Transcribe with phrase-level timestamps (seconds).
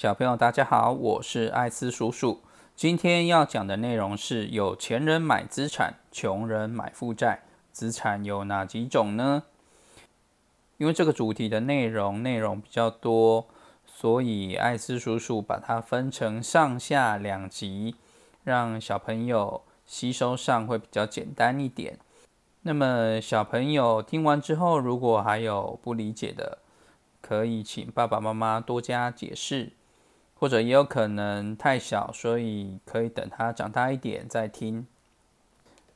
[0.00, 2.40] 小朋友，大家好，我是艾斯叔叔。
[2.74, 7.42] 今天要讲的内容是：有钱人买资产，穷人买负债。
[7.70, 9.42] 资产有哪几种呢？
[10.78, 13.46] 因为这个主题的内容内容比较多，
[13.84, 17.96] 所以艾斯叔叔把它分成上下两集，
[18.42, 21.98] 让小朋友吸收上会比较简单一点。
[22.62, 26.56] 那么小朋友听完之后，如果还有不理解的，
[27.20, 29.72] 可以请爸爸妈妈多加解释。
[30.40, 34.86] 或者也有可能太小，所以可以等它长大一点再听。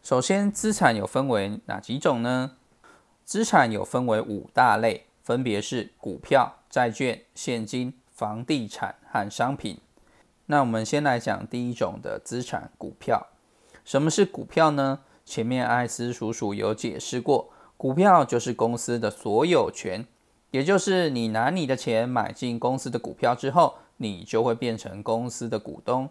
[0.02, 2.57] 首先，资产有分为哪几种呢？
[3.25, 9.79] 资产有分为五大类，分别是股票、债券、现金、房地产和商品。
[10.45, 13.29] 那我们先来讲第一种的资产——股票。
[13.83, 15.01] 什么是股票呢？
[15.24, 20.07] 前面艾斯叔叔有解释过，股票就是公司的所有权，
[20.51, 23.79] 也就是你拿你的钱买进公司的股票之后。
[23.96, 26.09] 你就会变成公司的股东。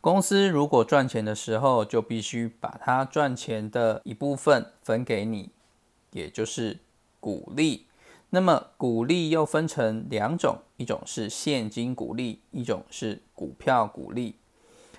[0.00, 5.50] 公司如果赚钱的时候，就必须把它赚钱的一部分分给你，
[6.12, 6.78] 也就是
[7.20, 7.86] 股利。
[8.30, 14.36] 那么股利又分成两种，一种是现金股利，一种是股票股利。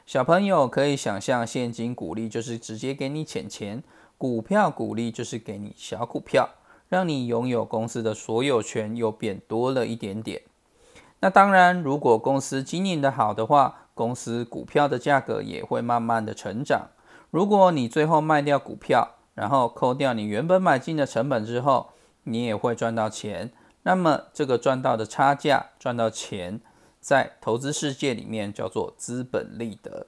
[0.05, 3.81] 小朋友可以想象，现金股利就是直接给你钱钱，
[4.17, 6.49] 股票股利就是给你小股票，
[6.89, 10.41] 让你拥有公司的所有权，又变多了一点点。
[11.21, 16.89] 那当然，如果公司经营的好的话，公司股票的价格也会慢慢的成长。
[17.29, 21.91] 如果你最后卖掉股票，然后扣掉你原本买进的成本之后，
[22.23, 23.51] 你也会赚到钱。
[23.83, 26.59] 那么这个赚到的差价，赚到钱，
[26.99, 30.07] 在投资世界里面叫做资本利得。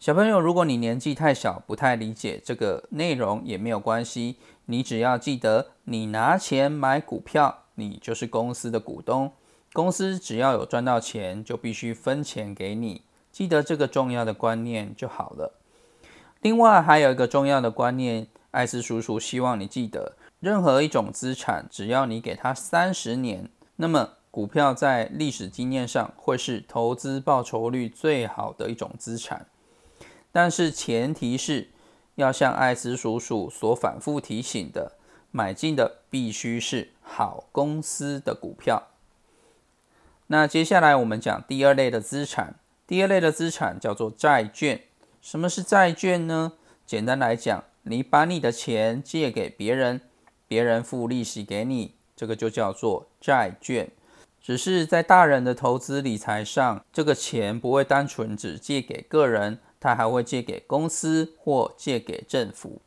[0.00, 9.30] 小朋友，如果你年纪太小，不太理解这个内容也没有关系，你只要记得，你拿钱买股票，你就是公司的股东。
[9.72, 13.02] 公司只要有赚到钱，就必须分钱给你。
[13.30, 15.58] 记得这个重要的观念就好了。
[16.42, 29.46] 另外还有一个重要的观念，艾斯叔叔希望你记得：任何一种资产，只要你给它三十年，那么股票在历史经验上会是投资报酬率最好的一种资产。
[30.30, 31.70] 但是前提是
[32.16, 34.98] 要像艾斯叔叔所反复提醒的，
[35.30, 38.88] 买进的必须是好公司的股票。
[40.32, 42.54] 那接下来我们讲第二类的资产。
[42.86, 44.80] 第二类的资产叫做债券。
[45.20, 46.54] 什么是债券呢？
[46.86, 50.00] 简单来讲，你把你的钱借给别人，
[50.48, 53.90] 别人付利息给你，这个就叫做债券。
[54.40, 62.80] 只是在大人的投资理财上，这个钱不会单纯只借给个人，他还会借给公司或借给政府。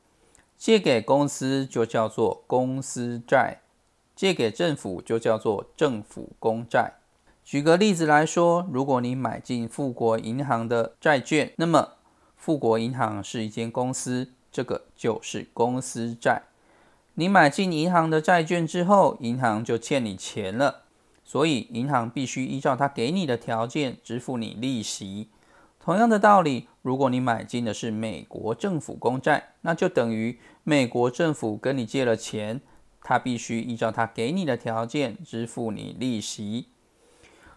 [0.58, 3.60] 借给公司就叫做公司债，
[4.16, 6.96] 借给政府就叫做政府公债。
[7.46, 11.90] 举个例子来说，如果你买进富国银行的债券，那么
[12.36, 16.42] 富国银行是一间公司，这个就是公司债。
[17.14, 20.86] 你买进银行的债券之后，银行就欠你钱了，
[21.24, 25.30] 所以银行必须依照他给你的条件支付你利息。
[25.80, 32.60] 同样的道理，如果你买进的是美国政府公债，那就等于美国政府跟你借了钱，
[33.04, 36.70] 他必须依照他给你的条件支付你利息。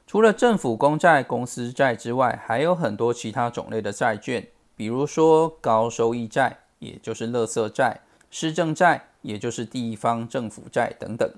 [0.08, 11.30] 除了政府公债、公司债之外，还有很多其他种类的债券，比如说高收益债，也就是垃圾债；市政债，也就是地方政府债等等。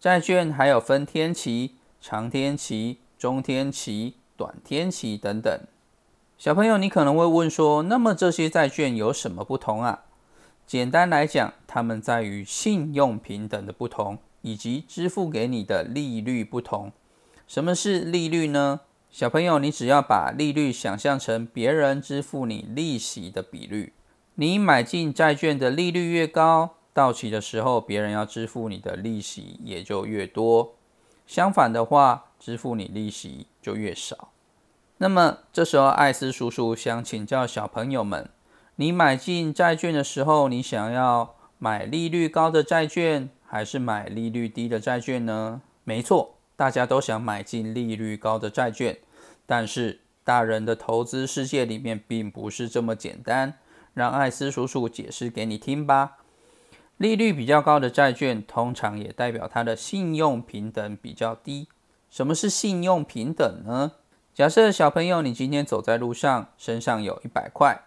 [0.00, 5.60] 债券还有分天期、长天期、中天期、短天期等等。
[6.38, 10.04] 小朋友，你可能会问说，那么这些债券有什么不同啊？
[10.66, 16.90] 简单来讲，它们在于信用平等的不同，以及支付给你的利率不同。
[17.50, 18.82] 什么是利率呢？
[19.10, 23.92] 小朋友，你只要把利率想象成别人支付你利息的比率。
[24.36, 30.76] 你买进债券的利率越高，到期的时候别人要支付你的利息也就越多。
[31.26, 34.28] 相反的话，支付你利息就越少。
[34.98, 38.30] 那么这时候，艾斯叔叔想请教小朋友们：
[38.76, 45.62] 你买进债券的时候，你想要买利率高的债券，还是买利率低的债券呢？
[45.82, 46.36] 没错。
[46.60, 48.98] 大家都想买进利率高的债券，
[49.46, 53.54] 但是大人的投资世界里面并不是这么简单。
[53.94, 56.18] 让艾斯叔叔解释给你听吧。
[56.98, 61.66] 利率比较高的债券，通常也代表它的信用平等比较低。
[62.10, 63.92] 什么是信用平等呢？
[64.34, 67.84] 假设小朋友你今天走在路上，身上有一百块，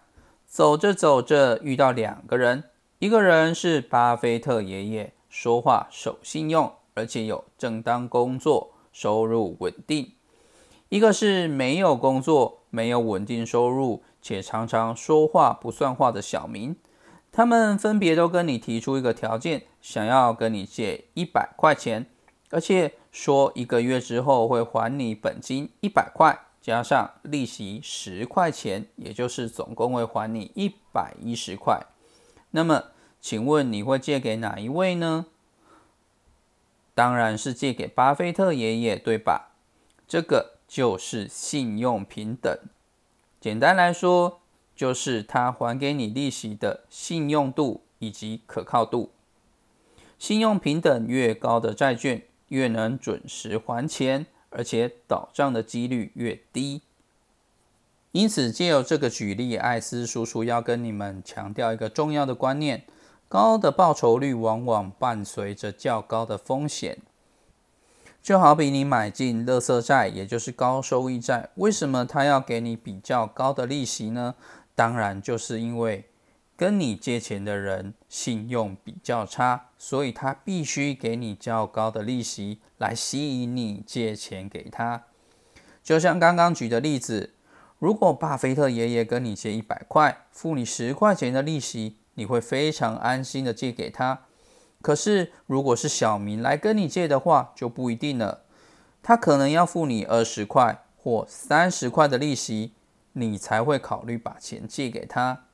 [0.48, 2.64] 走着走着遇到两个人，
[2.98, 6.72] 一个人是巴菲特爷爷，说话守信用。
[6.94, 10.12] 而且有正当工作，收入稳定。
[10.88, 16.76] 一个是没有工作、没有稳定收入，且常常说话不算话的小明。
[17.32, 22.06] 他们分别都跟你提出一个条件，想要跟你借一百块钱，
[22.50, 31.84] 而且说一个月之后会还你本金一百块，加上利息十块钱，也就是总共会还你一百一十块。
[32.52, 32.84] 那么，
[33.20, 35.26] 请问你会借给哪一位呢？
[36.94, 39.50] 当然是借给巴菲特爷爷，对吧？
[40.06, 42.56] 这个就是信用平等。
[43.40, 44.40] 简单来说，
[44.76, 49.10] 就是他还给你利息的信用度以及可靠度。
[50.18, 56.82] 信用平等越高的债券，越能准时还钱，而且倒账的几率越低。
[58.12, 62.84] 因此，借由这个举例，艾斯叔叔要跟你们强调一个重要的观念。
[63.34, 66.98] 高的报酬率往往伴随着较高的风险，
[68.22, 74.36] 就好比你买进垃圾债，也就是高收益债，为什么他要给你比较高的利息呢？
[74.76, 76.08] 当然就是因为
[76.56, 85.02] 跟你借钱的人信用比较差，所以他必须给你较高的利息来吸引你借钱给他。
[85.82, 87.34] 就像刚刚举的例子，
[87.80, 91.96] 如果巴菲特爷爷跟你借一百块，付你十块钱的利息。
[92.14, 94.26] 你会非常安心的借给他，
[94.80, 98.42] 可是如果是小明来跟你借的话，就不一定了。
[99.02, 102.72] 他可能要付你二十块或三十块的利息，
[103.12, 105.44] 你才会考虑把钱借给他。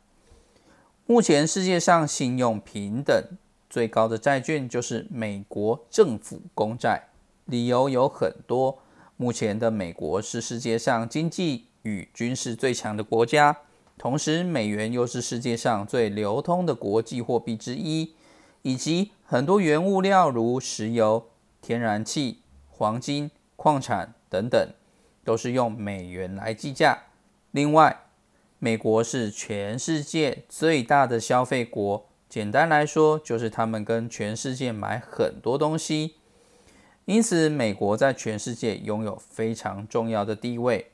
[1.06, 3.36] 目前世界上信用平等
[3.68, 7.08] 最高的债券就是美国政府公债，
[7.46, 8.78] 理由有很多。
[9.16, 13.58] 目前的美国是世界上经济与军事最强的国家。
[14.00, 18.14] 同时，美元又是世界上最流通的国际货币之一，
[18.62, 21.28] 以及很多原物料如石油、
[21.60, 24.72] 天然气、黄金、矿产等等，
[25.22, 27.02] 都是用美元来计价。
[27.50, 28.04] 另外，
[28.58, 36.14] 美国是全世界最大的消费国，简单来说，就是他们跟全世界买很多东西，
[37.04, 40.90] 因此美国在全世界拥有非常重要的地位。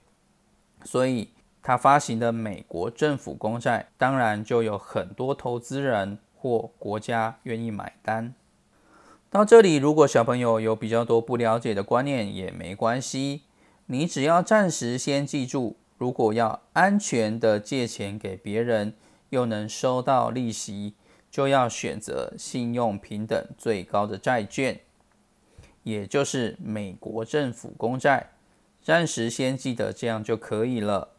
[0.85, 1.29] 所以。
[1.67, 8.33] 他发行的美国政府公债，当然就有很多投资人或国家愿意买单。
[9.31, 13.43] 到这里，如果小朋友有比较多不了解的观念也没关系，
[13.87, 18.95] 你只要暂时先记住：如果要安全的借钱给别人，
[19.31, 20.95] 又能收到利息，
[21.29, 24.79] 就要选择信用平等最高的债券，
[25.83, 28.31] 也就是美国政府公债。
[28.81, 31.16] 暂时先记得这样就可以了。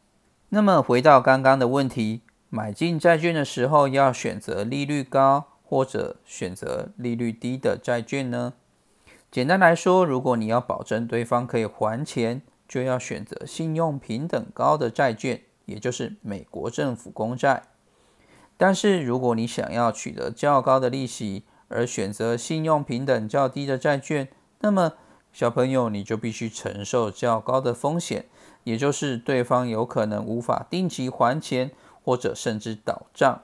[0.50, 8.54] 那么回到刚刚的问题，买进债券的时候要选择利率高或者选择利率低的债券呢？
[9.30, 17.64] 简单来说，如果你要保证对方可以还钱，就要选择信用平等高的债券，也就是美国政府公债。
[18.56, 24.30] 但是如果你想要取得较高的利息，而选择信用平等较低的债券，
[24.62, 24.94] 那么
[25.34, 28.28] 小朋友你就必须承受较高的风险。
[28.68, 31.72] 也就是对方有可能无法定期还钱，
[32.04, 33.44] 或者甚至倒账。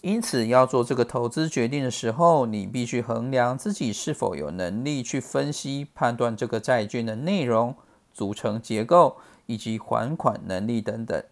[0.00, 7.74] 因此，要做这个投资决定的时候，你必须衡量自己是否有能力去分析、判断这个债券的内容、
[8.14, 11.22] 组成结构以及还款能力等等。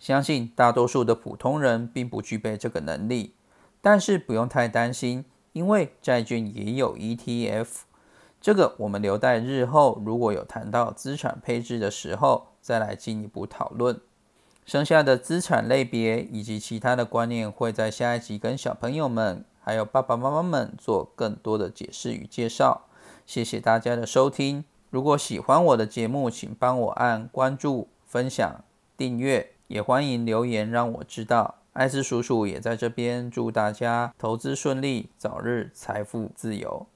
[0.00, 3.34] 相信大多数的普通人并不具备这个能力，
[3.82, 7.66] 但是不用太担心，因为债券也有 ETF。
[8.44, 13.98] 这个我们留待日后如果有谈到资产配置的时候再来进一步讨论。
[14.66, 22.82] 剩下的资产类别以及其他的观念会在下一集跟小朋友们还有爸爸妈妈们做更多的解释与介绍。
[23.24, 24.62] 谢谢大家的收听。
[24.90, 28.62] 如果喜欢我的节目，请帮我按关注、分享、
[28.98, 31.54] 订阅，也欢迎留言让我知道。
[31.72, 36.86] 艾斯叔叔也在这边祝大家投资顺利，早日财富自由。